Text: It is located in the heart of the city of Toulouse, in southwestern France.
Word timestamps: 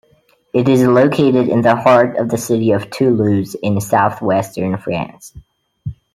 It 0.51 0.67
is 0.67 0.81
located 0.81 1.47
in 1.49 1.61
the 1.61 1.75
heart 1.75 2.17
of 2.17 2.29
the 2.29 2.37
city 2.39 2.71
of 2.71 2.89
Toulouse, 2.89 3.53
in 3.61 3.79
southwestern 3.79 4.79
France. 4.79 5.35